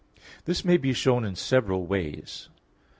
[0.45, 2.49] This may be shown in several ways.